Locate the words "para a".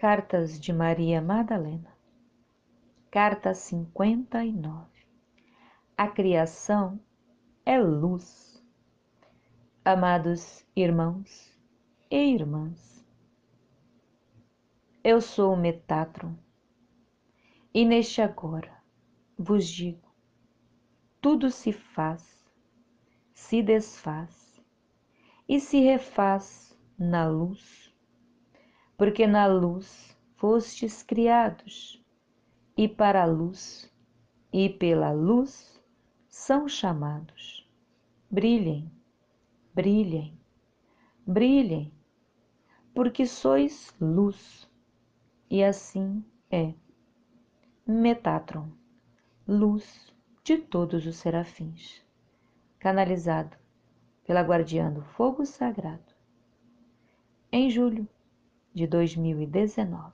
32.86-33.24